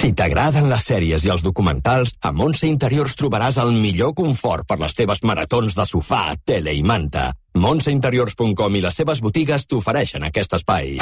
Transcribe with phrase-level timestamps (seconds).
[0.00, 4.78] Si t'agraden les sèries i els documentals, a Montse Interiors trobaràs el millor confort per
[4.80, 7.26] les teves maratons de sofà, tele i manta.
[7.60, 10.96] Montseinteriors.com i les seves botigues t'ofereixen aquest espai.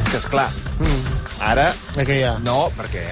[0.00, 0.48] És que, esclar,
[1.44, 1.74] ara...
[1.92, 2.38] De què hi ha?
[2.40, 3.04] No, perquè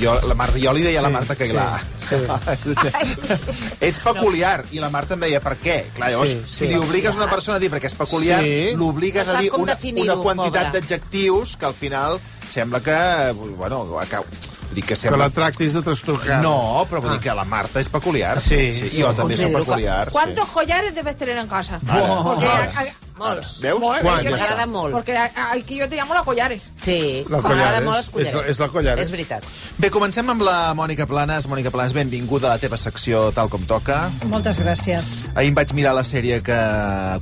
[0.00, 1.80] jo, la Marta, jo li deia a la Sí, Marta que, sí, clar,
[3.80, 4.64] ets peculiar.
[4.72, 5.76] I la Marta em deia, per què?
[5.96, 6.54] Clar, llavors, Sí, sí.
[6.56, 8.72] si li obligues una persona a dir perquè és peculiar, Sí.
[8.76, 12.18] l'obligues No a dir una, una quantitat d'adjectius que al final
[12.50, 14.24] sembla que, bueno, acau...
[14.70, 15.24] Dic que Que sembla...
[15.24, 16.40] la tractis de trastocar.
[16.44, 18.36] No, però vull dir que la Marta és peculiar.
[18.40, 20.10] Sí, sí sí, jo ho també soc peculiar.
[20.14, 21.80] ¿Cuántos collares debes tener en casa?
[21.80, 22.70] Porque, Ara.
[22.76, 23.60] a- a- Molts.
[23.60, 23.80] Veus?
[23.80, 24.24] Molt, Quan?
[24.24, 25.08] Ja M'agrada molt.
[25.10, 26.62] a- aquí yo te llamo la collares.
[26.82, 27.84] Sí, La m'agrada Collares.
[27.84, 28.50] molt els És, collares.
[28.50, 29.04] és la Collares.
[29.04, 29.44] És veritat.
[29.76, 31.46] Bé, comencem amb la Mònica Planes.
[31.46, 34.10] Mònica Planes, benvinguda a la teva secció tal com toca.
[34.24, 35.20] Moltes gràcies.
[35.34, 36.56] Ahir em vaig mirar la sèrie que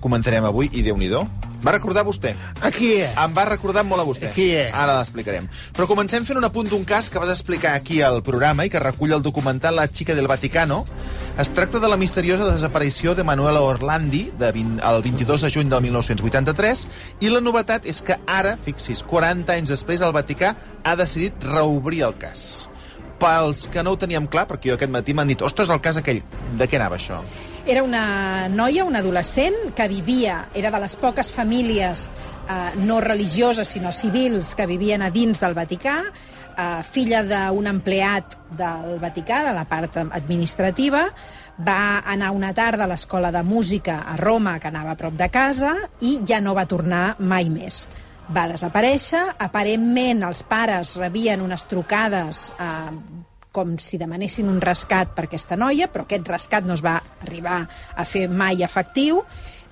[0.01, 1.09] comentarem avui i déu nhi
[1.65, 2.37] Va recordar vostè.
[2.63, 3.11] Aquí, eh?
[3.19, 4.31] Em va recordar molt a vostè.
[4.33, 4.73] Qui és?
[4.73, 5.49] Ara l'explicarem.
[5.75, 8.79] Però comencem fent un apunt d'un cas que vas explicar aquí al programa i que
[8.79, 10.87] recull el documental La xica del Vaticano.
[11.39, 15.69] Es tracta de la misteriosa desaparició de Manuela Orlandi de 20, el 22 de juny
[15.71, 16.81] del 1983
[17.23, 22.03] i la novetat és que ara, fixis, 40 anys després, el Vaticà ha decidit reobrir
[22.09, 22.67] el cas.
[23.23, 26.01] Pels que no ho teníem clar, perquè jo aquest matí m'han dit ostres, el cas
[26.03, 26.25] aquell,
[26.59, 27.21] de què anava això?
[27.71, 28.03] Era una
[28.51, 32.09] noia, una adolescent, que vivia, era de les poques famílies
[32.51, 36.01] eh, no religioses, sinó civils, que vivien a dins del Vaticà,
[36.59, 41.07] eh, filla d'un empleat del Vaticà, de la part administrativa,
[41.59, 45.31] va anar una tarda a l'escola de música a Roma, que anava a prop de
[45.31, 47.87] casa, i ja no va tornar mai més.
[48.35, 55.25] Va desaparèixer, aparentment els pares rebien unes trucades eh, com si demanessin un rescat per
[55.27, 57.63] aquesta noia, però aquest rescat no es va arribar
[57.97, 59.23] a fer mai efectiu,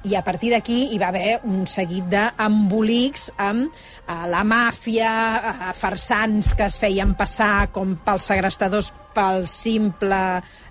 [0.07, 5.73] i a partir d'aquí hi va haver un seguit d'embolics amb eh, la màfia, eh,
[5.75, 10.21] farsants que es feien passar com pels segrestadors pel simple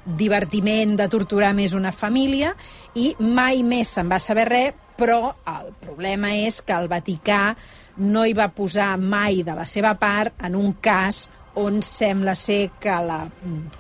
[0.06, 2.54] divertiment de torturar més una família
[2.96, 7.50] i mai més se'n va saber res, però el problema és que el Vaticà
[7.98, 11.26] no hi va posar mai de la seva part en un cas
[11.56, 13.22] on sembla ser que la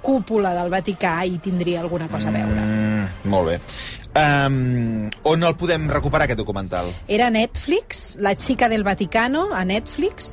[0.01, 2.61] cúpula del Vaticà hi tindria alguna cosa a veure.
[2.61, 3.59] Mm, molt bé.
[4.15, 6.87] Um, on el podem recuperar, aquest documental?
[7.11, 10.31] Era Netflix, La xica del Vaticano, a Netflix,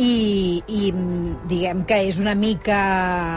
[0.00, 2.78] i, i mm, diguem que és una mica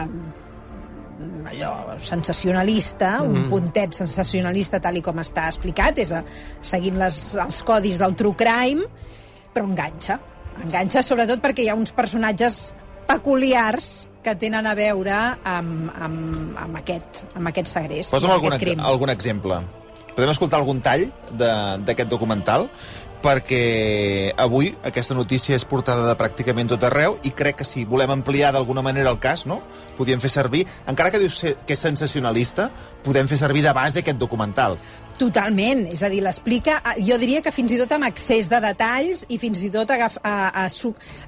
[0.06, 3.34] mm, allò sensacionalista, mm.
[3.36, 6.22] un puntet sensacionalista tal i com està explicat, és a,
[6.64, 8.88] seguint les, els codis del true crime,
[9.52, 10.22] però enganxa.
[10.62, 12.62] Enganxa sobretot perquè hi ha uns personatges
[13.12, 13.92] peculiars
[14.24, 18.70] que tenen a veure amb, amb, amb, aquest, amb aquest segrest, Posa'm amb algun, aquest
[18.70, 18.88] crim.
[18.88, 19.60] algun exemple.
[20.16, 22.70] Podem escoltar algun tall d'aquest documental?
[23.22, 28.16] perquè avui aquesta notícia és portada de pràcticament tot arreu i crec que si volem
[28.18, 29.62] ampliar d'alguna manera el cas, no?
[29.98, 32.72] podíem fer servir, encara que dius que és sensacionalista,
[33.06, 34.80] podem fer servir de base aquest documental.
[35.22, 38.58] Totalment, és a dir, l'explica, eh, jo diria que fins i tot amb excés de
[38.64, 40.68] detalls i fins i tot agaf, a, a,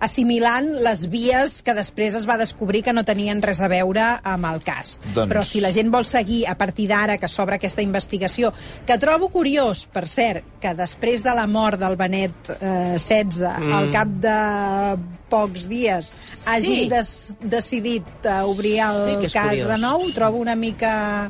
[0.01, 4.49] assimilant les vies que després es va descobrir que no tenien res a veure amb
[4.49, 4.97] el cas.
[5.13, 8.51] Doncs- Però si la gent vol seguir a partir d'ara que s'obre aquesta investigació,
[8.87, 13.73] que trobo curiós, per cert, que després de la mort del Benet eh, 16, mm.
[13.77, 14.37] al cap de
[15.29, 16.13] pocs dies,
[16.45, 16.89] hagin Sí.
[16.89, 19.67] des, decidit obrir el Sí, cas curiós.
[19.69, 21.29] de nou, trobo una mica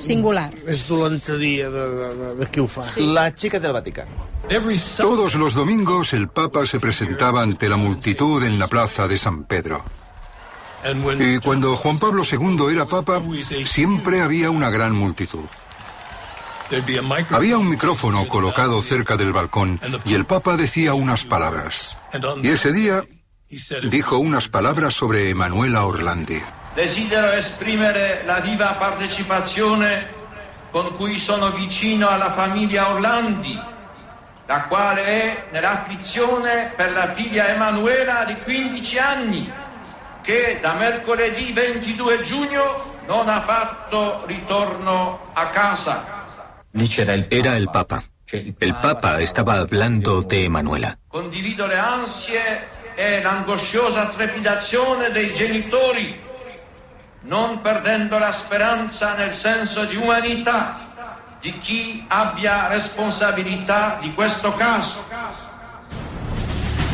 [0.00, 0.50] singular.
[0.66, 2.86] És dolenteria de, de, de, de qui ho fa.
[2.98, 4.28] La xica del Vaticano.
[4.96, 9.44] Todos los domingos el Papa se presentaba ante la multitud en la plaza de San
[9.44, 9.84] Pedro.
[11.18, 13.22] Y cuando Juan Pablo II era Papa,
[13.66, 15.44] siempre había una gran multitud.
[17.30, 21.96] Había un micrófono colocado cerca del balcón y el Papa decía unas palabras.
[22.42, 23.04] Y ese día
[23.90, 26.40] dijo unas palabras sobre Emanuela Orlandi.
[26.74, 30.08] Desidero esprimere la viva partecipazione
[30.70, 33.60] con cui sono vicino alla famiglia Orlandi,
[34.46, 39.52] la quale è nell'afflizione per la figlia Emanuela di 15 anni,
[40.22, 46.04] che da mercoledì 22 giugno non ha fatto ritorno a casa.
[46.72, 48.02] Era el Papa.
[48.32, 50.96] El Papa estaba hablando de Emanuela.
[51.08, 52.62] Condivido le ansie
[52.94, 56.20] e l'angosciosa trepidazione dei genitori,
[57.22, 60.88] non perdendo la speranza nel senso di umanità
[61.40, 65.04] di chi abbia responsabilità di questo caso.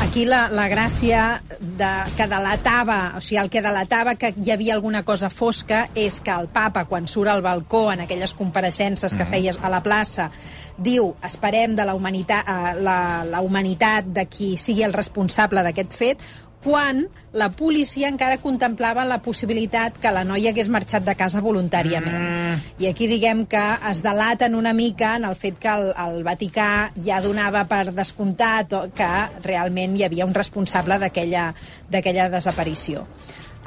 [0.00, 4.76] Aquí la, la gràcia de, que delatava, o sigui, el que delatava que hi havia
[4.76, 9.26] alguna cosa fosca és que el papa, quan surt al balcó en aquelles compareixences que
[9.26, 10.28] feies a la plaça,
[10.76, 15.96] diu, esperem de la humanitat, eh, la, la humanitat de qui sigui el responsable d'aquest
[15.96, 16.23] fet,
[16.64, 17.04] quan
[17.36, 22.16] la policia encara contemplava la possibilitat que la noia hagués marxat de casa voluntàriament.
[22.16, 22.66] Mm.
[22.82, 26.90] I aquí diguem que es delaten una mica en el fet que el, el Vaticà
[27.06, 29.10] ja donava per descomptat que
[29.44, 33.06] realment hi havia un responsable d'aquella desaparició.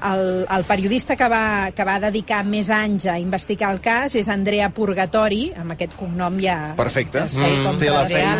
[0.05, 4.29] El, el periodista que va, que va dedicar més anys a investigar el cas és
[4.31, 6.73] Andrea Purgatori, amb aquest cognom ja...
[6.79, 7.25] Perfecte.
[7.65, 8.37] com Té la feina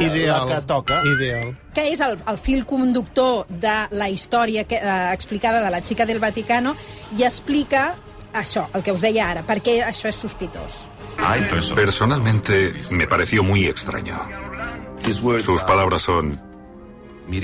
[0.00, 0.48] Ideal.
[0.48, 1.02] la que toca.
[1.16, 1.54] Ideal.
[1.76, 6.06] que és el, el fil conductor de la història que, eh, explicada de la xica
[6.08, 6.72] del Vaticano
[7.18, 7.90] i explica
[8.32, 10.86] això, el que us deia ara, per què això és sospitós.
[11.74, 14.18] Personalmente me pareció muy extraño.
[15.42, 16.40] Sus palabras son,
[17.28, 17.40] mi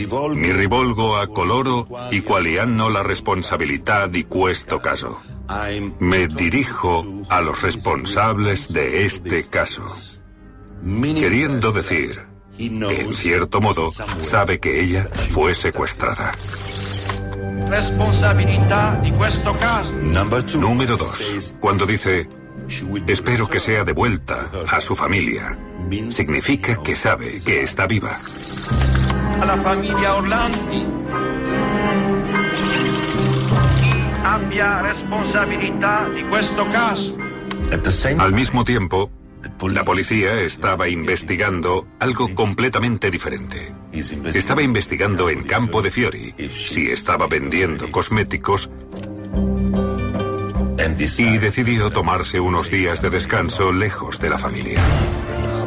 [0.53, 5.21] rivolgo a coloro y quali hanno la responsabilitad di questo caso.
[5.99, 9.85] Me dirijo a los responsables de este caso.
[10.83, 12.21] Queriendo decir
[12.57, 12.67] que,
[13.01, 13.91] en cierto modo,
[14.23, 16.33] sabe que ella fue secuestrada.
[19.03, 19.93] Di questo caso.
[20.59, 21.55] Número dos.
[21.61, 22.29] Cuando dice,
[23.07, 25.59] espero que sea devuelta a su familia,
[26.11, 28.17] significa que sabe que está viva.
[29.43, 30.87] Alla famiglia Orlandi
[34.23, 37.17] abbia responsabilità di questo caso.
[38.19, 39.11] Al mismo tiempo,
[39.69, 43.75] la policía estaba investigando algo completamente diferente.
[43.93, 48.71] Estaba investigando en Campo de Fiori si estaba vendiendo cosméticos
[51.19, 54.81] y decidió tomarse unos días de descanso lejos de la familia.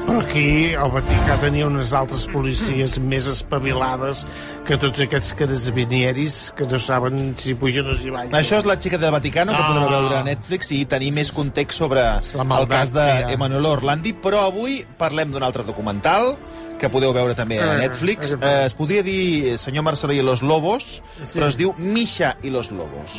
[0.06, 4.22] Però aquí el Vaticà tenia unes altres policies més espavilades
[4.68, 8.36] que tots aquests carabinieris que no saben si pugen o si baixen.
[8.38, 9.68] Això és La xica del Vaticano, que Ah.
[9.68, 14.46] podreu veure a Netflix i tenir més context sobre La el cas d'Emanuel Orlandi, però
[14.46, 16.36] avui parlem d'un altre documental
[16.80, 18.34] que podeu veure també a Eh, Netflix.
[18.40, 21.40] Eh, es podria dir Senyor Marcelí i los Lobos, Sí.
[21.40, 23.12] però es diu Misha i los Lobos.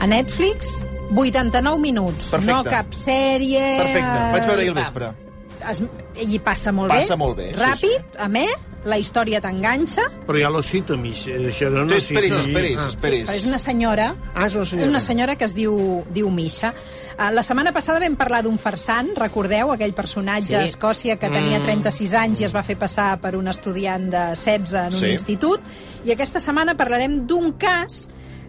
[0.00, 0.84] A Netflix,
[1.14, 2.52] 89 minuts, Perfecte.
[2.52, 3.62] no cap sèrie...
[3.78, 5.12] Perfecte, vaig veure ahir al vespre.
[5.68, 5.82] Es,
[6.22, 7.18] I passa molt Passa bé.
[7.18, 8.52] molt bé, sí, Ràpid, a més,
[8.86, 10.04] la història t'enganxa.
[10.26, 11.24] Però ja lo cito, Mich.
[11.34, 12.44] Això no, no Tu esperis, cito.
[12.46, 12.86] esperis, Ah.
[12.92, 13.24] esperis.
[13.28, 14.88] Però és una senyora Ah, és una senyora.
[14.88, 16.72] una senyora que es diu, diu Misha.
[17.18, 20.54] Uh, la setmana passada vam parlar d'un farsant, recordeu, aquell personatge Sí.
[20.54, 24.36] a Escòcia que tenia 36 anys i es va fer passar per un estudiant de
[24.36, 25.10] 16 en un Sí.
[25.10, 25.60] institut.
[26.04, 28.08] I aquesta setmana parlarem d'un cas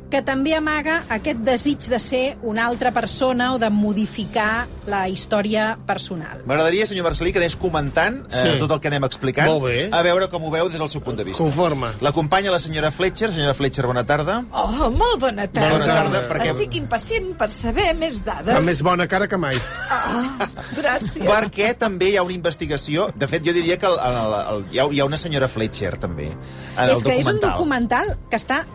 [0.10, 5.78] que també amaga aquest desig de ser una altra persona o de modificar la història
[5.86, 6.42] personal.
[6.50, 8.60] M'agradaria, senyor Marcelí, que anés comentant eh, Sí.
[8.60, 9.90] tot el que anem explicant, Molt bé.
[9.92, 11.44] a veure com ho veu des del seu punt de vista.
[11.44, 11.92] Conforme.
[12.02, 13.32] L'acompanya la senyora Fletcher.
[13.32, 14.44] Senyora Fletcher, bona tarda.
[14.52, 15.70] Oh, molt bona tarda.
[15.78, 18.54] Bona tarda, perquè- Estic impacient per saber més dades.
[18.56, 19.56] Fa més bona cara que mai.
[19.92, 21.26] Ah, gràcies.
[21.28, 23.10] Perquè també hi ha una investigació...
[23.16, 25.98] De fet, jo diria que el, el, el, hi, ha, hi ha una senyora Fletcher,
[26.00, 27.52] també, en el és que és un documental.
[27.52, 28.66] documental que està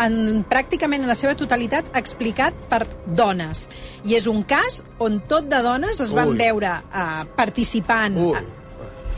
[0.00, 3.66] en, pràcticament en la seva totalitat explicat per dones.
[4.08, 6.40] I és un cas on tot de dones es van Ui.
[6.40, 8.18] veure uh, participant...
[8.30, 8.42] Ui,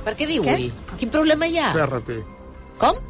[0.05, 0.59] Per què diu Què?
[0.61, 0.67] ui?
[1.01, 1.71] Quin problema hi ha?
[1.73, 2.21] ferra-te.
[2.77, 3.01] Com?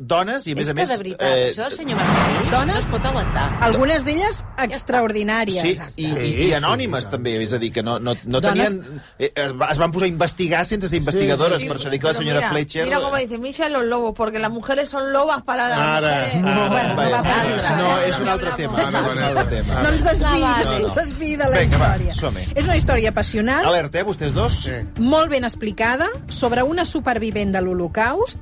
[0.00, 0.88] Dones, i a més és a que més...
[0.90, 3.44] de veritat, eh, això, senyor Marcelí, dones- no es pot aguantar.
[3.66, 5.62] Algunes d'elles extraordinàries.
[5.62, 9.02] Sí, i, i, i anònimes, també, és a dir, que no, no, no Dones- tenien...
[9.18, 12.14] Eh, es, va- van posar a investigar sense ser investigadores, per això dic que la
[12.18, 12.84] senyora mira, Fletcher...
[12.88, 16.44] Mira cómo dice Misha los lobos, porque las mujeres son lobas para las Ara, mujeres.
[16.44, 17.76] ara, Bueno, va, no va va, això.
[17.78, 18.78] no, és un altre tema.
[18.88, 19.82] Ara, és un altre tema.
[19.82, 22.14] No ens desviï, La no, ens desviï de la Vinga, va, història.
[22.18, 22.46] som-hi.
[22.54, 24.52] és una història apassionant, Alerta, eh, vostès dos?
[24.64, 24.76] Sí.
[24.98, 28.38] molt ben explicada, sobre una supervivent de l'Holocaust,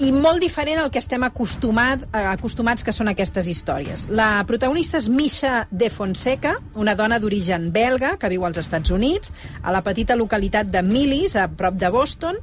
[0.00, 4.06] i molt diferent al que estem acostumat, eh, acostumats que són aquestes històries.
[4.08, 9.32] La protagonista és Misha de Fonseca, una dona d'origen belga que viu als Estats Units,
[9.62, 12.36] a la petita localitat de Millis, a prop de Boston.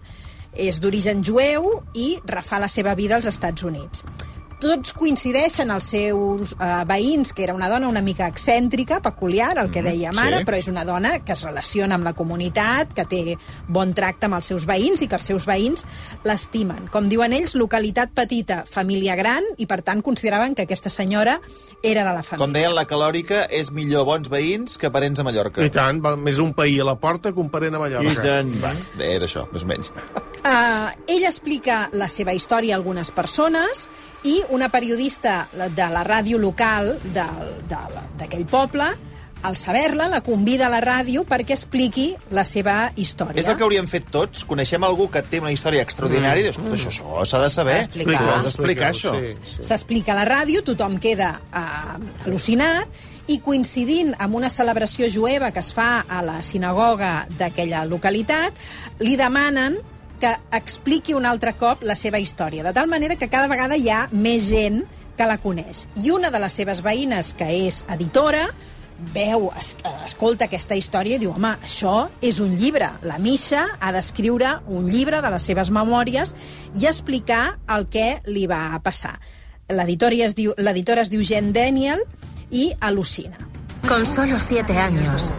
[0.53, 4.03] És d'origen jueu i refà la seva vida als Estats Units
[4.61, 9.69] tots coincideixen els seus eh, veïns, que era una dona una mica excèntrica, peculiar, el
[9.73, 10.47] que dèiem ara, sí.
[10.47, 13.21] però és una dona que es relaciona amb la comunitat, que té
[13.67, 15.85] bon tracte amb els seus veïns i que els seus veïns
[16.25, 16.87] l'estimen.
[16.93, 21.37] Com diuen ells, localitat petita, família gran, i per tant consideraven que aquesta senyora
[21.83, 22.53] era de la Com família.
[22.57, 25.65] deien, la calòrica és millor bons veïns que parents a Mallorca.
[25.65, 28.41] I tant, val més un país a la porta que un parent a Mallorca.
[28.63, 29.93] Va, era això, més o menys.
[30.47, 33.87] Uh, ell explica la seva història a algunes persones
[34.27, 38.91] i una periodista de la ràdio local d'aquell poble
[39.47, 43.39] al saber-la, la convida a la ràdio perquè expliqui la seva història.
[43.39, 44.43] És el que hauríem fet tots.
[44.49, 47.77] Coneixem algú que té una història extraordinària i dius, això, això s'ha de saber.
[47.85, 48.89] S'ha d'explicar.
[48.91, 49.13] Això.
[49.13, 49.67] Sí, sí.
[49.69, 51.67] S'explica a la ràdio, tothom queda eh,
[52.25, 58.55] al·lucinat, i coincidint amb una celebració jueva que es fa a la sinagoga d'aquella localitat,
[59.03, 59.77] li demanen
[60.21, 63.89] que expliqui un altre cop la seva història, de tal manera que cada vegada hi
[63.89, 64.83] ha més gent
[65.17, 65.85] que la coneix.
[66.03, 68.47] I una de les seves veïnes, que és editora,
[69.13, 72.89] veu, es, escolta aquesta història i diu, home, això és un llibre.
[73.05, 76.33] La Misha ha d'escriure un llibre de les seves memòries
[76.75, 79.17] i explicar el que li va passar.
[79.69, 82.03] L'editora es diu, es diu Jen Daniel
[82.51, 83.56] i al·lucina.
[83.87, 85.31] Con solo siete años,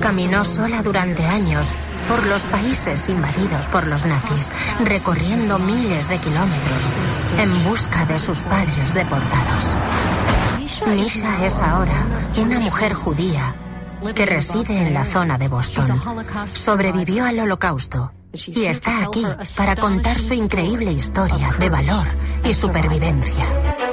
[0.00, 1.74] caminó sola durante años
[2.08, 4.52] por los países invadidos por los nazis,
[4.84, 6.94] recorriendo miles de kilómetros
[7.38, 9.74] en busca de sus padres deportados.
[10.86, 12.06] Misha es ahora
[12.38, 13.56] una mujer judía
[14.14, 16.00] que reside en la zona de Boston.
[16.46, 19.24] Sobrevivió al holocausto y está aquí
[19.56, 22.06] para contar su increíble historia de valor
[22.44, 23.85] y supervivencia.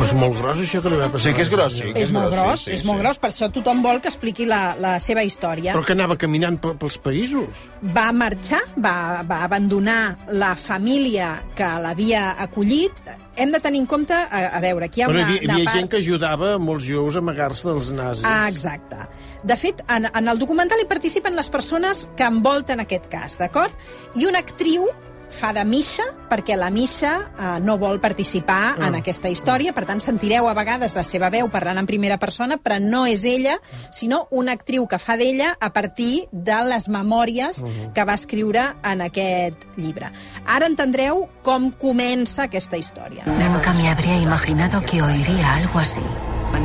[0.00, 1.28] Pues molt gros, això que li va passar.
[1.28, 1.90] Sí que és gros, sí.
[1.92, 3.02] que És molt gros, sí, és sí, molt sí.
[3.04, 5.74] gros, per això tothom vol que expliqui la, la seva història.
[5.76, 7.66] Però que anava caminant pe- pels països.
[7.96, 12.92] va marxar, va, va abandonar la família que l'havia acollit.
[13.40, 15.42] Hem de tenir en compte, a, a veure, aquí hi ha Però hi una, havia,
[15.42, 15.76] hi una havia part...
[15.78, 18.24] gent que ajudava molts jueus a amagar-se dels nazis.
[18.28, 18.96] Ah, exacte.
[19.44, 23.72] De fet, en, en el documental hi participen les persones que envolten aquest cas, d'acord?
[24.16, 24.88] I una actriu
[25.30, 28.88] fa de Misha, perquè la Misha eh, no vol participar Ah.
[28.88, 32.56] en aquesta història, per tant sentireu a vegades la seva veu parlant en primera persona,
[32.58, 33.58] però no és ella,
[33.90, 37.62] sinó una actriu que fa d'ella a partir de les memòries
[37.94, 40.10] que va escriure en aquest llibre.
[40.46, 43.24] Ara entendreu com comença aquesta història.
[43.26, 46.00] Nunca me habría imaginado que oiría algo así.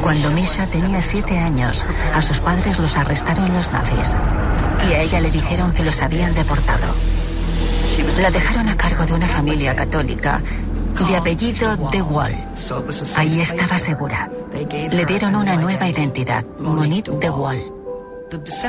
[0.01, 4.17] Cuando Misha tenía siete años, a sus padres los arrestaron los nazis.
[4.89, 6.86] Y a ella le dijeron que los habían deportado.
[8.22, 10.41] La dejaron a cargo de una familia católica
[11.07, 12.34] de apellido De Wall.
[13.17, 14.29] Ahí estaba segura.
[14.91, 17.62] Le dieron una nueva identidad, Monique De Wall.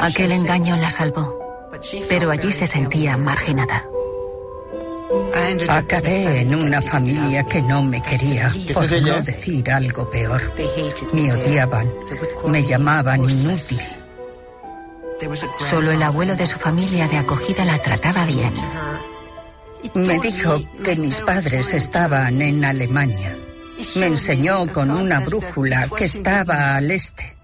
[0.01, 1.71] Aquel engaño la salvó,
[2.09, 3.85] pero allí se sentía marginada.
[5.69, 10.43] Acabé en una familia que no me quería, por no decir algo peor.
[11.13, 11.89] Me odiaban,
[12.49, 13.81] me llamaban inútil.
[15.71, 18.53] Solo el abuelo de su familia de acogida la trataba bien.
[19.95, 23.37] Me dijo que mis padres estaban en Alemania.
[23.97, 27.37] Me enseñó con una brújula que estaba al este,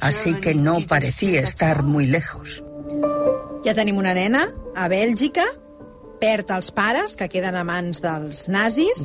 [0.00, 2.64] así que no parecía estar muy lejos.
[3.64, 4.44] Ja tenim una nena
[4.78, 5.44] a Bèlgica,
[6.20, 9.00] perd els pares, que queden a mans dels nazis,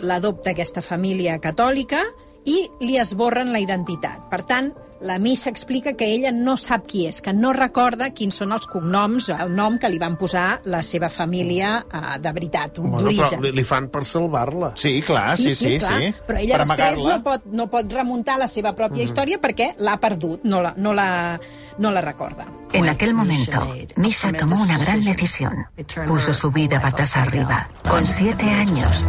[0.00, 2.00] l'adopta aquesta família catòlica
[2.48, 4.28] i li esborren la identitat.
[4.32, 8.34] Per tant, la missa explica que ella no sap qui és, que no recorda quins
[8.40, 12.80] són els cognoms, el nom que li van posar la seva família eh, de veritat,
[12.80, 13.44] Bueno, però d'origen.
[13.44, 14.72] li, li fan per salvar-la.
[14.74, 15.78] Sí, clar, sí, sí, sí.
[15.84, 16.00] clar.
[16.26, 19.98] Però ella per després no pot, no pot remuntar la seva pròpia història perquè l'ha
[20.02, 21.38] perdut, no la, no, la,
[21.78, 22.48] no la recorda.
[22.72, 23.62] En aquel momento,
[23.96, 25.68] Misha tomó una gran decisión.
[26.06, 27.68] Puso su vida patas arriba.
[27.88, 29.06] Con siete años,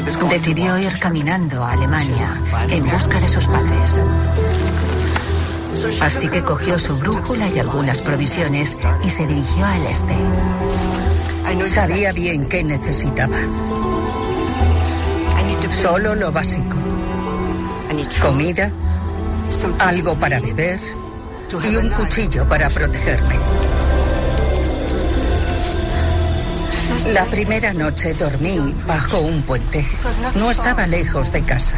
[0.00, 4.00] decidió ir caminando a Alemania en busca de sus padres.
[6.00, 10.16] Así que cogió su brújula y algunas provisiones y se dirigió al este.
[11.68, 13.38] Sabía bien qué necesitaba.
[15.80, 16.76] Solo lo básico.
[18.20, 18.70] Comida,
[19.78, 20.80] algo para beber
[21.70, 23.34] y un cuchillo para protegerme.
[27.08, 29.84] La primera noche dormí bajo un puente.
[30.34, 31.76] No estaba lejos de casa.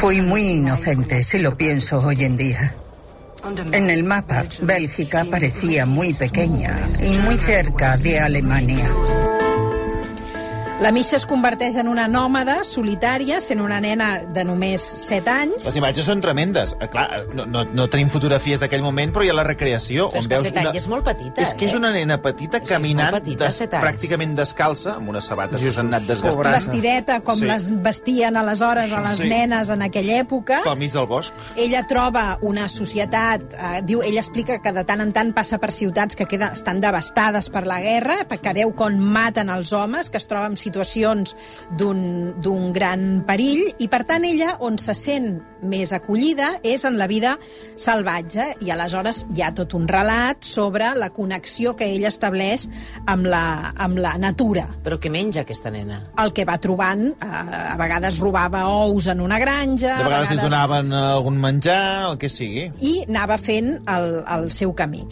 [0.00, 2.74] Fui muy inocente si lo pienso hoy en día.
[3.72, 8.90] En el mapa, Bélgica parecía muy pequeña y muy cerca de Alemania.
[10.80, 15.64] La Misha es converteix en una nòmada solitària, sent una nena de només 7 anys.
[15.68, 16.72] Les imatges són tremendes.
[16.82, 20.08] Eh, Clar, no, no, no tenim fotografies d'aquell moment, però hi ha la recreació.
[20.10, 21.78] Però és on que veus set anys és molt petita, És que és eh?
[21.78, 25.78] una nena petita És que caminant petita, des, pràcticament descalça, amb unes sabates que Jesús,
[25.78, 26.50] s'han anat desgastant.
[26.58, 27.46] Vestideta, com Sí.
[27.48, 29.28] les vestien aleshores a les Sí.
[29.30, 30.60] nenes en aquella època.
[30.66, 31.32] Pel mig del bosc.
[31.56, 35.70] Ella troba una societat, eh, diu, ella explica que de tant en tant passa per
[35.72, 40.18] ciutats que queden, estan devastades per la guerra, perquè veu com maten els homes, que
[40.18, 41.36] es troba en situacions
[41.78, 46.98] d'un d'un gran perill i, per tant, ella, on se sent més acollida és en
[47.00, 47.34] la vida
[47.80, 52.66] salvatge i aleshores hi ha tot un relat sobre la connexió que ella estableix
[53.10, 54.66] amb la, amb la natura.
[54.84, 56.00] Però què menja aquesta nena?
[56.20, 57.30] El que va trobant, eh,
[57.74, 59.96] a vegades robava ous en una granja...
[60.00, 62.68] De vegades li donaven eh, algun menjar, el que sigui.
[62.84, 65.04] I anava fent el, el seu camí.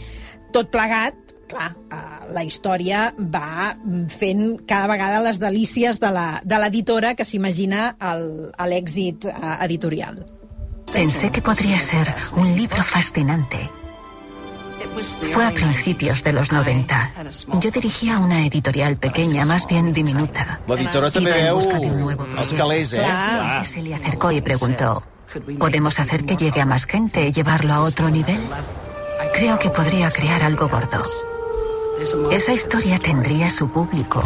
[0.52, 1.16] Tot plegat,
[1.52, 3.76] clar, eh, la història va
[4.08, 9.32] fent cada vegada les delícies de la- de l'editora que s'imagina el- l'èxit eh,
[9.68, 10.24] editorial.
[10.92, 13.68] Pensé que podría ser un libro fascinante.
[15.32, 17.12] Fue a principios de los 90.
[17.60, 20.60] Yo dirigía una editorial pequeña, más bien diminuta.
[20.68, 23.00] L'editora també veu busca de un nuevo els calés, eh?
[23.00, 25.02] Y se le acercó y preguntó,
[25.58, 28.40] ¿podemos hacer que llegue a más gente, llevarlo a otro nivel?
[29.32, 31.00] Creo que podría crear algo gordo.
[32.32, 34.22] Esa historia tendría su público,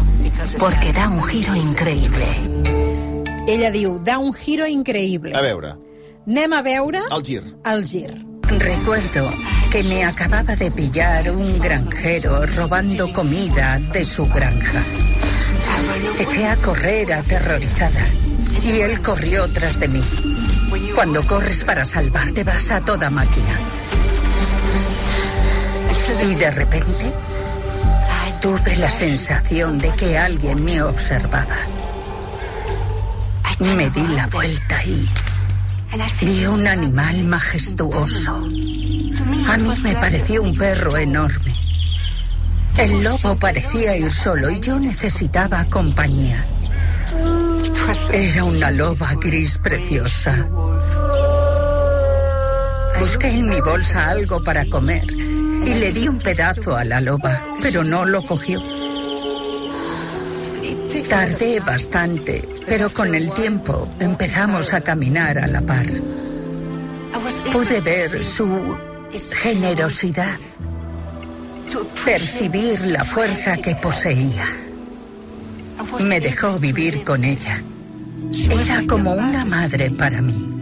[0.59, 2.25] porque da un giro increíble.
[3.47, 5.35] Ella diu, da un giro increïble.
[5.37, 5.75] A veure,
[6.27, 7.43] Anem a veure el gir.
[7.65, 8.11] el gir.
[8.49, 9.29] Recuerdo
[9.71, 14.83] que me acababa de pillar un granjero robando comida de su granja.
[16.19, 18.07] Eché a correr aterrorizada
[18.65, 20.03] y él corrió tras de mí.
[20.95, 23.59] Cuando corres para salvarte vas a toda máquina.
[26.25, 27.13] Y de repente
[28.47, 31.57] tuve la sensación de que alguien me observaba.
[33.59, 35.09] Me di la vuelta y
[36.21, 38.37] vi un animal majestuoso.
[38.37, 41.57] A mí me pareció un perro enorme.
[42.79, 46.41] El lobo parecía ir solo y yo necesitaba compañía.
[48.13, 50.47] Era una loba gris preciosa.
[53.01, 55.26] Busqué en mi bolsa algo para comer
[55.67, 58.63] y le di un pedazo a la loba, pero no lo cogió.
[61.09, 65.87] Tardé bastante, pero con el tiempo empezamos a caminar a la par.
[67.53, 68.77] Pude ver su
[69.41, 70.37] generosidad,
[72.05, 74.47] percibir la fuerza que poseía.
[76.01, 77.63] Me dejó vivir con ella.
[78.51, 80.53] Era como una madre para mí.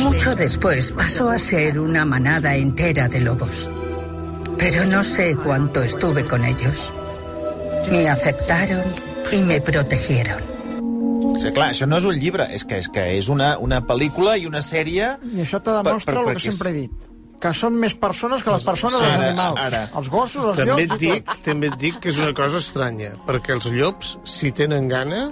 [0.00, 3.70] Mucho después pasó a ser una manada entera de lobos.
[4.58, 6.92] Pero no sé cuánto estuve con ellos.
[7.90, 8.82] Me aceptaron
[9.32, 10.42] y me protegieron.
[11.40, 14.36] Sí, clar, això no és un llibre, és que és, que és una, una pel·lícula
[14.38, 15.16] i una sèrie...
[15.34, 17.10] I això te demostra Per- per- el que perquè és- sempre he dit
[17.44, 19.58] que són més persones que les persones Sí, els ara- animals.
[19.60, 19.80] ara.
[19.98, 20.94] Els gossos, els També llops...
[20.94, 24.86] et, dic, també et dic que és una cosa estranya, perquè els llops, si tenen
[24.88, 25.26] gana,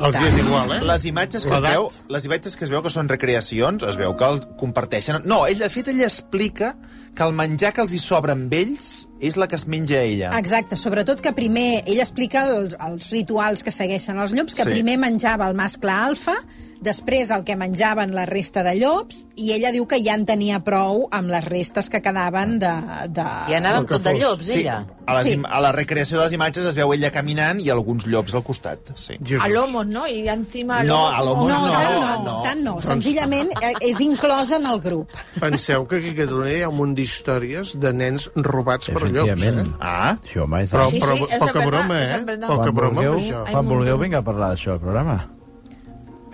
[0.00, 0.80] els és igual, eh?
[0.88, 1.86] Les imatges que es veu,
[2.16, 5.22] les imatges que es veu que són recreacions, es veu que el comparteixen...
[5.28, 6.74] No, ell, de fet, ella explica
[7.16, 10.34] que el menjar que els hi sobra amb ells és la que es menja ella.
[10.38, 14.70] Exacte, sobretot que primer, ell explica els, els rituals que segueixen els llops, que Sí.
[14.76, 16.36] primer menjava el mascle alfa,
[16.76, 20.58] després el que menjaven la resta de llops, i ella diu que ja en tenia
[20.62, 22.72] prou amb les restes que quedaven de...
[23.08, 23.24] de...
[23.48, 24.82] I anava amb tot de llops, sí, ella.
[25.06, 25.40] A, les, Sí.
[25.48, 28.92] a la recreació de les imatges es veu ella caminant i alguns llops al costat.
[28.98, 29.16] Sí.
[29.40, 30.06] A lomos, ¿no?
[30.06, 30.82] Y encima...
[30.84, 32.36] No, a lomos No, no, no, no.
[32.44, 32.76] tant no.
[32.82, 35.08] Senzillament eh, és inclòs en el grup.
[35.40, 39.30] Penseu que aquí a Catalunya hi ha un munt d'històries de nens robats per llops,
[39.30, 39.68] Efectivament.
[39.70, 39.78] eh?
[39.80, 40.90] Ah, Sí, home, i Però.
[40.90, 42.36] Sí, però sí, poca verdad, broma, eh?
[42.42, 43.44] Poca Quan broma vulgueu, això.
[43.52, 45.16] Quan vulgueu vinga a parlar d'això al programa.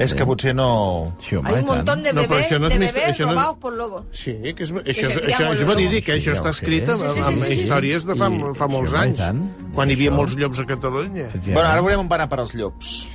[0.02, 1.14] és que potser no...
[1.20, 3.32] Sí, home, Hay un montón de No, bebés, això no és de bebés això no
[3.34, 4.04] és- robados por lobos.
[4.10, 6.16] Sí, que és, això, és, això és verídic, lobos.
[6.22, 7.52] això està escrit amb, Sí, sí, amb sí, sí.
[7.60, 9.42] històries de fa, I- fa molts anys, tant.
[9.76, 10.16] quan hi havia Això.
[10.16, 11.28] molts llops a Catalunya.
[11.44, 13.06] Bueno, ara veurem on va anar per als llops.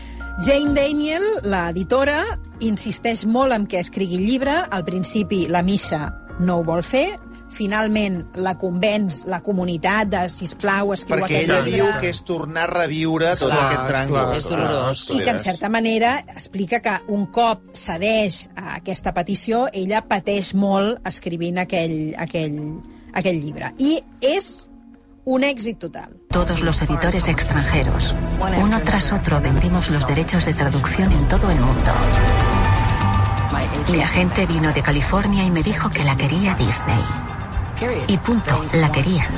[0.46, 2.24] Jane Daniel, l'editora,
[2.62, 4.54] insisteix molt en que escrigui el llibre.
[4.70, 7.20] Al principi la Misha no ho vol fer.
[7.58, 11.80] Finalment la convenç la comunitat de, sisplau, escriu Perquè aquest ella llibre.
[11.82, 14.17] diu que és tornar a reviure tot Esclar, aquest tràngol.
[14.20, 14.38] esclar.
[14.38, 15.04] És dolorós.
[15.15, 20.54] I que, en certa manera, explica que un cop cedeix a aquesta petició, ella pateix
[20.54, 22.60] molt escrivint aquell, aquell,
[23.13, 23.74] aquell llibre.
[23.80, 24.67] I és
[25.26, 26.13] un èxit total.
[26.30, 28.13] Todos los editores extranjeros,
[28.62, 31.91] uno tras otro, vendimos los derechos de traducción en todo el mundo.
[33.91, 37.00] Mi agente vino de California y me dijo que la quería Disney.
[37.80, 39.30] Y punto, la quería.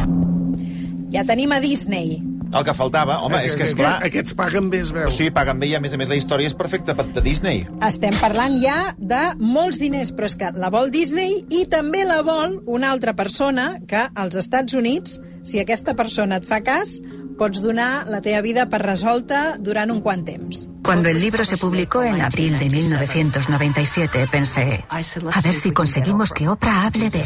[1.11, 2.21] Ja tenim a Disney.
[2.55, 3.97] El que faltava, home, és que, és clar...
[4.07, 5.09] Aquests paguen bé, es veu.
[5.11, 7.65] Sigui, paguen bé i, a més a més, la història és perfecta per de Disney.
[7.85, 12.21] Estem parlant ja de molts diners, però és que la vol Disney i també la
[12.23, 16.95] vol una altra persona que als Estats Units, si aquesta persona et fa cas,
[17.37, 20.63] pots donar la teva vida per resolta durant un quant temps.
[20.87, 26.47] Cuando el libro se publicó en abril de 1997, pensé, a ver si conseguimos que
[26.47, 27.23] Oprah hable de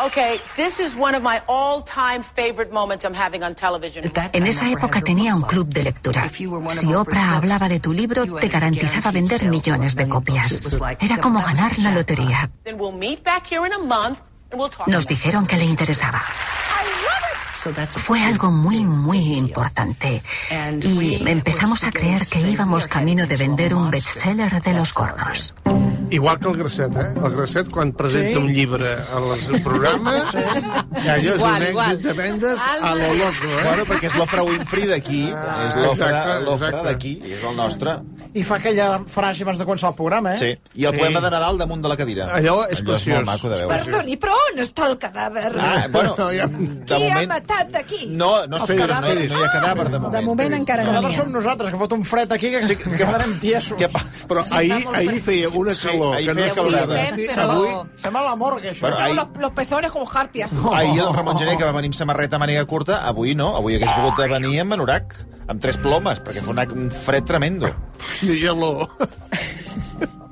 [0.00, 0.06] él.
[0.06, 4.04] Okay, this is one of my all-time favorite moments I'm having on television.
[4.32, 6.28] En esa época tenía un club de lectura.
[6.28, 10.60] Si Oprah hablaba de tu libro, te garantizaba vender millones de copias.
[11.00, 12.50] Era como ganar la lotería.
[12.64, 14.18] Then we'll meet back here in a month
[14.50, 14.88] and we'll talk.
[14.88, 16.22] Nos dijeron que le interesaba.
[17.96, 20.22] Fue algo muy, muy importante.
[20.82, 25.52] Y empezamos a creer que íbamos camino de vender un bestseller de los gordos.
[26.10, 27.12] Igual que el Grasset, eh?
[27.24, 28.44] El Grasset, quan presenta Sí.
[28.44, 30.12] un llibre al programa,
[31.04, 31.90] ja allò és Igual, un igual.
[31.92, 33.64] èxit de vendes a lo loco, eh?
[33.64, 35.76] Bueno, perquè és l'Ofra Winfrey d'aquí, Ah, és
[36.44, 37.98] l'Ofra d'aquí, és el nostre.
[38.32, 40.38] I fa aquella frase abans de començar el programa, eh?
[40.38, 40.80] Sí.
[40.80, 42.28] I el poema de Nadal damunt de la cadira.
[42.36, 43.16] Allò és Allò és preciós.
[43.16, 43.76] molt maco de veure.
[43.76, 45.50] Perdoni, però on està el cadàver?
[45.58, 47.28] Ah, bueno, Qui de ha moment...
[47.28, 48.06] matat aquí?
[48.06, 50.14] No, no, Els esperis, no, hi- no hi ha cadàver de moment.
[50.14, 51.12] De moment encara no ha.
[51.12, 53.76] som nosaltres, que fot un fred aquí, que, que quedarem tiesos.
[53.78, 53.88] Què
[54.30, 57.06] Però Sí, ahir, ahir feia una Sí, calor ahir que no podia calorada.
[57.16, 58.86] Però- Avui, Estem a la morgue, això.
[58.86, 60.48] Tengo ahir, los, los pezones como harpia.
[60.72, 63.90] ahir el Ramon Gené, que va venir amb samarreta màniga curta, avui no, avui hagués
[63.90, 65.14] pogut venir amb anorac,
[65.50, 67.68] amb tres plomes, perquè fa una, un fred tremendo.
[68.22, 68.88] de geló.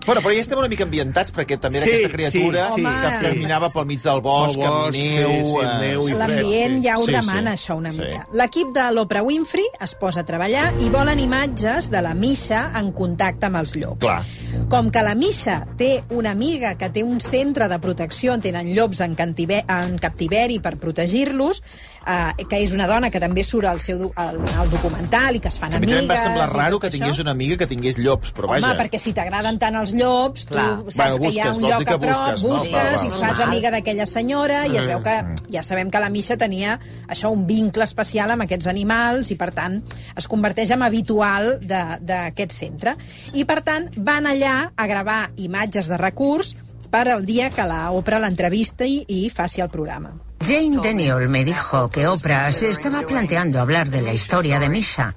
[0.09, 2.85] Bueno, però ja estem una mica ambientats, perquè també era Sí, aquesta criatura sí, sí,
[3.03, 3.25] que sí.
[3.27, 5.29] caminava pel mig del bosc, Pel amb bosc, neu...
[5.35, 6.23] sí, sí, eh, neu i fred.
[6.23, 7.59] L'ambient ja ho Sí, demana, sí.
[7.67, 7.99] això, una Sí.
[8.01, 8.23] mica.
[8.33, 12.89] L'equip de l'Oprah Winfrey es posa a treballar i volen imatges de la Misha en
[12.97, 14.01] contacte amb els llops.
[14.01, 14.23] Clar.
[14.69, 18.73] Com que la Misha té una amiga que té un centre de protecció on tenen
[18.77, 21.63] llops en, en captiveri per protegir-los,
[22.07, 25.51] eh, que és una dona que també surt al seu al, al documental i que
[25.53, 26.05] es fan A mi també amigues...
[26.05, 27.27] em va semblar raro que tingués això.
[27.27, 28.77] una amiga que tingués llops, però Home, vaja...
[28.81, 30.69] perquè si t'agraden tant els llops, tu Clar.
[30.89, 32.55] saps Bueno, que hi ha busques, un lloc a prop, busques, no?
[32.55, 33.05] busques, val.
[33.05, 35.17] i et fas amiga d'aquella senyora i es veu que
[35.55, 39.51] ja sabem que la Misha tenia això un vincle especial amb aquests animals i per
[39.57, 39.81] tant
[40.17, 42.95] es converteix en habitual d'aquest centre.
[43.35, 46.57] I per tant van allà a gravar imatges de recurs
[46.91, 50.15] per al dia que la Oprah l'entrevista i, i faci el programa.
[50.41, 55.15] Jane Daniel me dijo que Oprah se estaba planteando hablar de la historia de Misha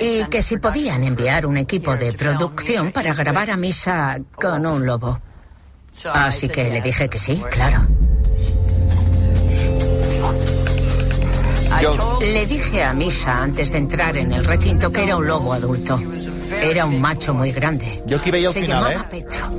[0.00, 4.84] y que si podían enviar un equipo de producción para grabar a Misha con un
[4.84, 5.20] lobo.
[6.12, 7.86] Así que le dije que sí, claro.
[12.20, 15.98] Le dije a Misha antes de entrar en el recinto que era un lobo adulto.
[16.64, 18.02] Era un macho muy grande.
[18.08, 19.08] jo aquí veia el Se final, llamaba eh?
[19.10, 19.50] Petro.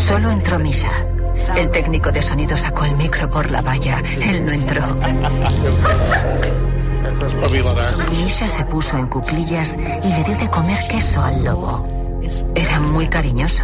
[0.00, 0.90] Solo entró Misha.
[1.56, 4.02] El técnico de sonido sacó el micro por la valla.
[4.22, 4.82] Él no entró.
[8.10, 12.20] Misha se puso en cuclillas y le dio de comer queso al lobo.
[12.54, 13.62] Era muy cariñoso.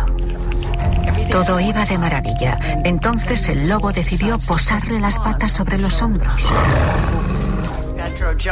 [1.31, 2.59] Todo iba de maravilla.
[2.85, 6.35] Entonces el lobo decidió posarle las patas sobre los hombros.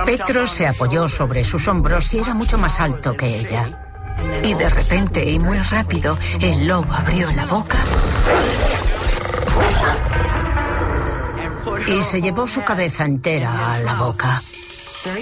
[0.05, 3.66] Petro se apoyó sobre sus hombros y era mucho más alto que ella.
[4.42, 7.79] Y de repente y muy rápido, el lobo abrió la boca
[11.87, 14.42] Y se llevó su cabeza entera a la boca.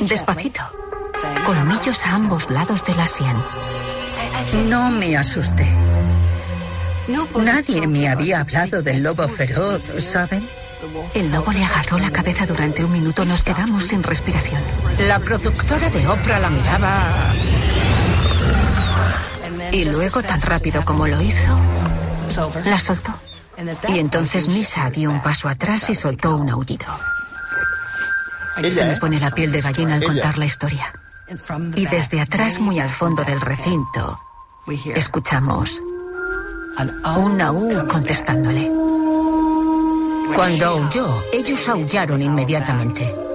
[0.01, 0.63] despacito.
[1.45, 3.37] Colmillos a ambos lados de la sien.
[4.69, 5.67] No me asusté.
[7.37, 10.49] Nadie me había hablado del lobo feroz, ¿saben?
[11.15, 13.25] El lobo le agarró la cabeza durante un minuto.
[13.25, 14.61] Nos quedamos sin respiración.
[15.07, 17.33] La productora de Oprah la miraba.
[19.73, 21.59] Y luego, tan rápido como lo hizo,
[22.65, 23.13] la soltó.
[23.89, 26.87] Y entonces Misha dio un paso atrás y soltó un aullido.
[28.63, 28.97] Se eh?
[29.01, 30.13] pone la piel de gallina al Ella.
[30.13, 30.93] contar la historia.
[31.75, 34.21] Y desde atrás, muy al fondo del recinto,
[34.95, 35.83] escuchamos
[37.17, 38.71] un aú contestándole.
[40.35, 43.26] Cuando aulló, ellos aullaron inmediatamente.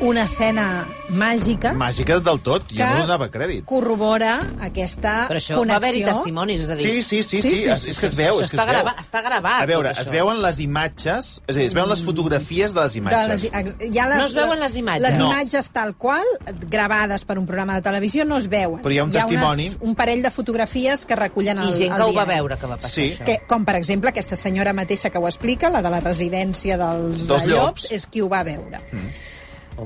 [0.00, 3.66] Una escena màgica Màgica del tot, jo no donava crèdit.
[3.68, 5.76] corrobora aquesta Però això va connexió.
[5.76, 6.86] haver-hi testimonis, és a dir...
[6.86, 8.78] Sí, sí, sí, sí, és, és que es veu, Això és que està, es veu.
[8.80, 12.00] grava, està gravat, A veure, es veuen les imatges, és a dir, es veuen les
[12.06, 13.28] fotografies de les De imatges.
[13.28, 15.02] les, ex- ja les, No es veuen les imatges.
[15.02, 15.26] Les No.
[15.30, 16.24] imatges tal qual,
[16.70, 18.80] gravades per un programa de televisió, no es veuen.
[18.80, 19.68] Però hi ha un testimoni.
[19.68, 22.56] Unes, un parell de fotografies que recullen el, I gent el que ho va veure,
[22.56, 23.10] que va passar Sí.
[23.18, 23.24] això.
[23.26, 27.26] Que, com, per exemple, aquesta senyora mateixa que ho explica, la de la residència dels,
[27.28, 27.82] Dels de llops.
[27.82, 28.80] llops, és qui ho va veure.
[28.92, 29.12] Mm.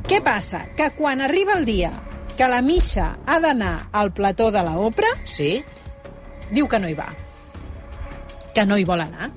[0.02, 0.66] Què passa?
[0.76, 1.92] Que quan arriba el dia
[2.37, 4.76] que la Misha ha d'anar al plató de la
[5.24, 5.64] Sí?
[6.50, 7.09] diu que no hi va.
[8.54, 9.30] Que no hi vol anar.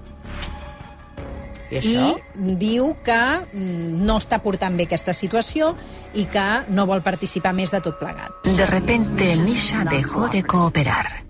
[1.70, 2.04] I això?
[2.16, 3.20] I diu que
[3.54, 5.74] mm, no està portant bé aquesta situació
[6.16, 8.48] i que no vol participar més de tot plegat.
[8.48, 11.24] De repente, Misha dejó de cooperar.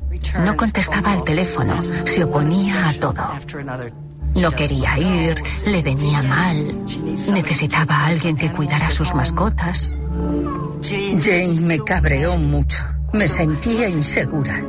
[0.45, 4.06] No contestaba al teléfono, se oponía a todo.
[4.35, 6.85] No quería ir, le venía mal,
[7.33, 9.93] necesitaba a alguien que cuidara sus mascotas.
[10.83, 12.83] Jane me cabreó mucho.
[13.13, 14.61] Me sentía insegura.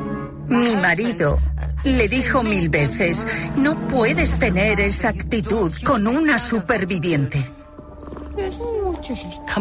[0.48, 1.38] Mi marido
[1.84, 7.44] le dijo mil veces, no puedes tener esa actitud con una superviviente.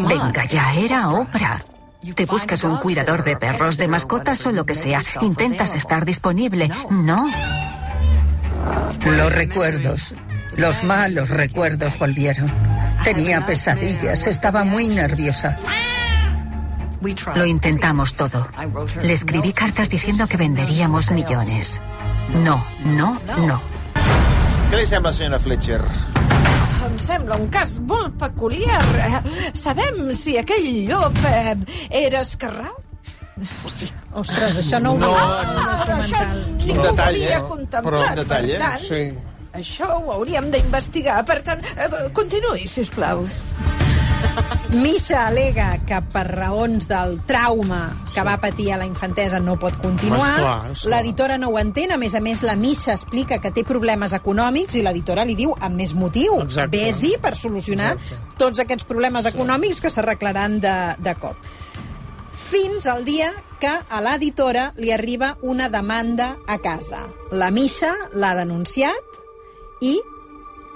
[0.08, 1.64] Venga ya, era Oprah.
[2.16, 5.02] Te buscas un cuidador de perros, de mascotas o lo que sea.
[5.22, 6.70] Intentas estar disponible.
[6.90, 7.30] No.
[9.16, 10.16] Los recuerdos,
[10.58, 12.52] los malos recuerdos volvieron.
[13.04, 15.56] Tenía pesadillas, estaba muy nerviosa.
[17.36, 18.48] Lo intentamos todo.
[19.02, 21.80] Le escribí cartas diciendo que venderíamos millones.
[22.44, 23.62] No, no, no.
[24.68, 25.80] Què li sembla, senyora Fletcher?
[26.84, 29.22] Em sembla un cas molt peculiar.
[29.56, 31.56] Sabem si aquell llop eh,
[32.04, 32.74] era esquerrà?
[34.18, 35.54] Ostres, això no ho No, veia.
[35.54, 36.22] no, Ah, això
[36.58, 37.42] ningú detall, ho havia eh?
[37.48, 37.86] contemplat.
[37.86, 38.58] Però un detall, eh?
[38.58, 39.14] Per tant, Sí.
[39.54, 41.24] això ho hauríem d'investigar.
[41.26, 43.26] Per tant, eh, continuï, si us plau.
[44.74, 49.78] Misha alega que per raons del trauma que va patir a la infantesa no pot
[49.80, 50.66] continuar.
[50.86, 51.92] L'editora no ho entén.
[51.94, 55.56] A més a més, la Misha explica que té problemes econòmics i l'editora li diu
[55.62, 56.42] amb més motiu.
[56.42, 56.76] Exacte.
[56.78, 57.96] Vés-hi per solucionar
[58.38, 61.38] tots aquests problemes econòmics que s'arreglaran de, de cop.
[62.34, 67.06] Fins al dia que a l'editora li arriba una demanda a casa.
[67.32, 69.18] La Misha l'ha denunciat
[69.82, 69.98] i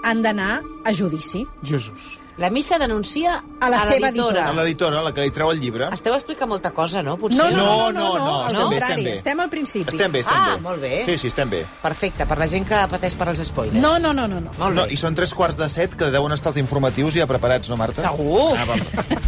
[0.02, 1.46] han d'anar a judici.
[1.62, 2.21] Jesús.
[2.38, 4.46] La missa denuncia A la seva l'editora.
[4.48, 5.86] A l'editora, la que li treu el llibre.
[5.92, 7.18] Esteu explicant molta cosa, no?
[7.20, 7.36] Potser.
[7.38, 9.12] No, no, no, no, no, no, no, al estem bé, estem bé.
[9.18, 9.92] estem al principi.
[9.92, 10.60] Estem bé, estem Ah, bé.
[10.64, 10.92] molt bé.
[11.06, 11.60] Sí, sí, estem bé.
[11.82, 13.76] Perfecte, per la gent que pateix per als spoilers.
[13.80, 14.50] No, no, no, no, no.
[14.58, 14.92] Molt No, bé.
[14.94, 18.00] I són tres quarts de set que deuen estar els informatius ja preparats, no, Marta?
[18.02, 18.56] Segur.
[18.58, 18.76] Ah, va.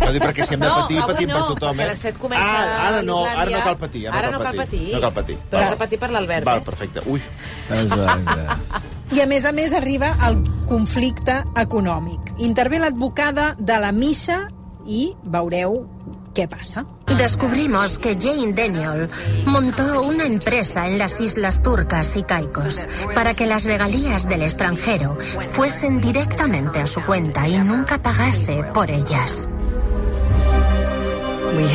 [0.06, 1.84] No dic perquè si hem de No, patir, avui patim no, per tothom, eh?
[1.84, 4.08] a les set comença ah, ara no, ara no cal patir.
[4.08, 4.92] Ara no cal patir.
[4.94, 5.38] No cal patir.
[5.50, 6.64] Però has de patir per l'Albert, Val, eh?
[6.64, 7.00] perfecte.
[7.06, 7.20] Ui.
[9.14, 12.32] I a més a més arriba el conflicte econòmic.
[12.42, 14.40] Intervé l'advocada de la Misha
[14.90, 15.84] i veureu
[16.34, 16.82] què passa.
[17.14, 19.06] Descubrimos que Jane Daniel
[19.46, 25.14] montó una empresa en las islas turcas y caicos para que las regalías del extranjero
[25.50, 29.48] fuesen directamente a su cuenta y nunca pagase por ellas.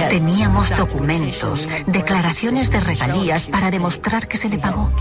[0.10, 4.92] Teníamos documentos, declaraciones de regalías para demostrar que se le pagó.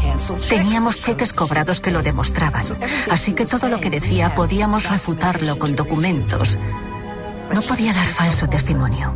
[0.48, 2.64] Teníamos cheques cobrados que lo demostraban.
[3.10, 6.56] Así que todo lo que decía podíamos refutarlo con documentos.
[7.52, 9.14] No podía dar falso testimonio.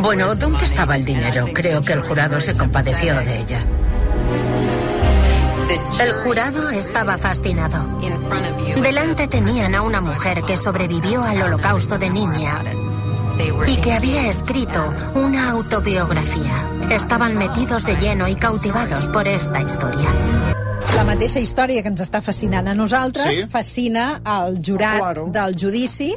[0.00, 1.48] Bueno, ¿dónde estaba el dinero?
[1.52, 3.58] Creo que el jurado se compadeció de ella.
[6.00, 8.00] El jurado estaba fascinado.
[8.80, 12.62] Delante tenían a una mujer que sobrevivió al holocausto de niña
[13.66, 16.68] y que había escrito una autobiografía.
[16.90, 20.08] Estaban metidos de lleno y cautivados por esta historia.
[20.94, 23.46] La mateixa història que ens està fascinant a nosaltres Sí.
[23.50, 25.26] fascina al jurat Claro.
[25.26, 26.14] del judici.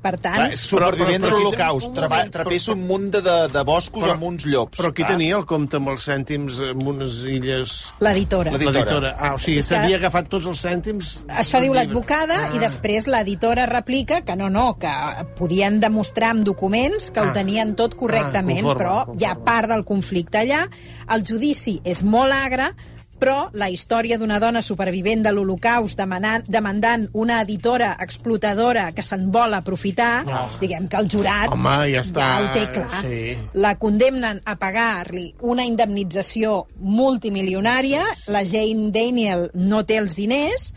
[0.00, 1.94] Per tant, Clar, és supervivent Però- de l'Holocaust.
[2.30, 3.20] Trapessa un munt de,
[3.52, 4.78] de, boscos Però- amb uns llops.
[4.78, 5.08] Però qui Ah.
[5.08, 7.72] tenia el compte amb els cèntims en unes illes...
[8.00, 8.52] l'editora.
[8.52, 9.16] L'editora.
[9.18, 11.24] Ah, o sigui, s'havia agafat tots els cèntims...
[11.28, 12.54] Això diu l'advocada Ah.
[12.54, 14.88] i després l'editora replica que no, no, que
[15.36, 17.32] podien demostrar amb documents que ho Ah.
[17.32, 19.20] tenien tot correctament, Ah, conforme, però conforme.
[19.20, 20.68] hi ha part del conflicte allà.
[21.10, 22.70] El judici és molt agre,
[23.18, 29.30] però la història d'una dona supervivent de l'Holocaust demanant, demandant una editora explotadora que se'n
[29.32, 30.48] vol aprofitar, Oh.
[30.60, 33.02] diguem que el jurat Home, ja està, ja ho té clar.
[33.02, 33.36] sí.
[33.54, 40.72] La condemnen a pagar-li una indemnització multimilionària, la Jane Daniel no té els diners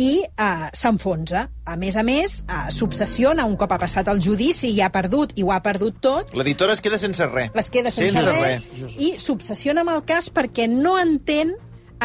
[0.00, 1.48] i uh, s'enfonsa.
[1.68, 5.34] A més a més, uh, s'obsessiona un cop ha passat el judici i ha perdut,
[5.36, 7.50] i ho ha perdut tot, L'editora es queda sense res.
[7.54, 8.64] les queda sense, res,
[8.98, 11.52] i s'obsessiona amb el cas perquè no entén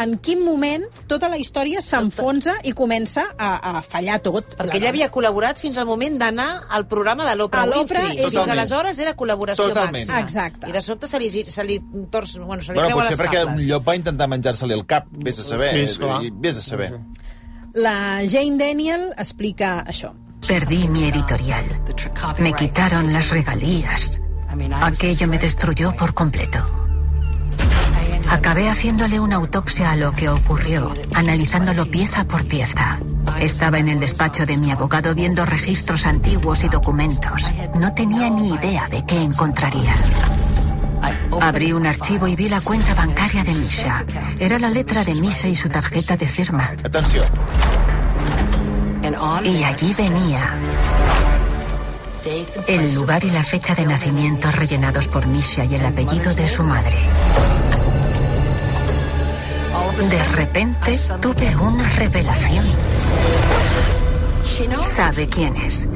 [0.02, 4.54] en quin moment tota la història s'enfonsa i comença a, a fallar tot.
[4.58, 8.30] Perquè ella havia col·laborat fins al moment d'anar al programa de l'Oprah A l'Oprah Winfrey.
[8.30, 10.04] Fins aleshores era col·laboració Totalment.
[10.06, 10.20] màxima.
[10.24, 10.68] Exacte.
[10.70, 11.80] I de sobte se li, se li,
[12.10, 15.10] tors, bueno, se li Bueno, potser les perquè un llop va intentar menjar-se-li el cap.
[15.10, 15.72] Vés a saber.
[15.74, 16.22] Sí, esclar.
[16.32, 16.92] Vés a saber.
[17.74, 20.14] La Jane Daniel explica això.
[20.46, 21.64] Perdí mi editorial.
[22.38, 24.20] Me quitaron las regalías.
[24.80, 26.87] Aquello me destruyó por completo.
[28.30, 32.98] Acabé haciéndole una autopsia a lo que ocurrió, analizándolo pieza por pieza.
[33.40, 37.42] Estaba en el despacho de mi abogado viendo registros antiguos y documentos.
[37.78, 39.94] No tenía ni idea de qué encontraría.
[41.40, 44.04] Abrí un archivo y vi la cuenta bancaria de Misha.
[44.38, 46.72] Era la letra de Misha y su tarjeta de firma.
[49.44, 50.54] Y allí venía
[52.66, 56.62] el lugar y la fecha de nacimiento rellenados por Misha y el apellido de su
[56.62, 56.96] madre.
[59.98, 62.64] De repente tuve una revelación.
[64.96, 65.88] Sabe quién es.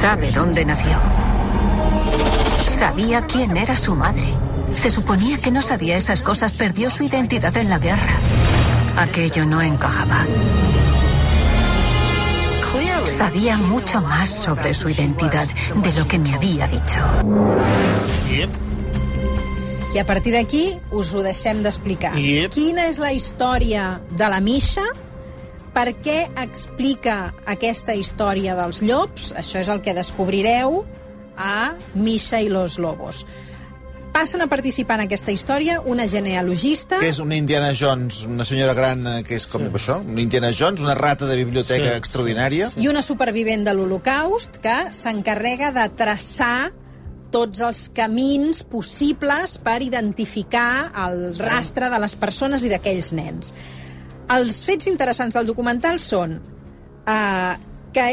[0.00, 0.96] Sabe dónde nació.
[2.78, 4.34] Sabía quién era su madre.
[4.70, 8.14] Se suponía que no sabía esas cosas, perdió su identidad en la guerra.
[8.96, 10.24] Aquello no encajaba.
[13.04, 17.00] Sabía mucho más sobre su identidad de lo que me había dicho.
[19.90, 22.12] I a partir d'aquí us ho deixem d'explicar.
[22.14, 22.52] Yep.
[22.54, 24.84] Quina és la història de la Misha?
[25.74, 29.32] Per què explica aquesta història dels llops?
[29.38, 30.84] Això és el que descobrireu
[31.36, 33.24] a Misha i los Lobos.
[34.10, 36.98] Passen a participar en aquesta història una genealogista...
[36.98, 39.70] Que és una Indiana Jones, una senyora gran eh, que és com sí.
[39.78, 41.98] això, una Indiana Jones, una rata de biblioteca Sí.
[41.98, 42.70] extraordinària.
[42.76, 46.72] i una supervivent de l'Holocaust que s'encarrega de traçar
[47.30, 53.52] tots els camins possibles per identificar el rastre de les persones i d'aquells nens.
[54.30, 57.54] Els fets interessants del documental són eh,
[57.94, 58.08] que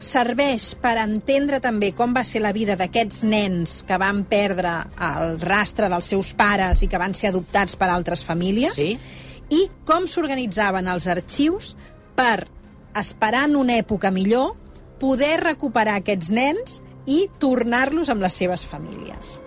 [0.00, 4.72] serveix per entendre també com va ser la vida d'aquests nens que van perdre
[5.10, 8.94] el rastre dels seus pares i que van ser adoptats per altres famílies Sí.
[9.50, 11.74] i com s'organitzaven els arxius
[12.16, 12.46] per,
[12.96, 14.54] esperant una època millor,
[15.00, 19.38] poder recuperar aquests nens i tornar-los amb les seves famílies.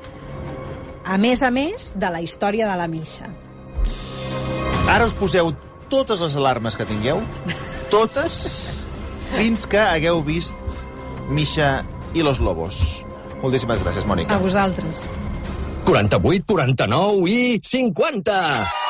[1.05, 3.27] A més a més de la història de la missa.
[4.89, 5.51] Ara us poseu
[5.91, 7.21] totes les alarmes que tingueu,
[7.93, 8.37] totes,
[9.35, 10.79] fins que hagueu vist
[11.29, 13.03] Misha i los Lobos.
[13.41, 14.35] Moltíssimes gràcies, Mònica.
[14.35, 15.05] A vosaltres.
[15.85, 18.82] 48, 49 i 50!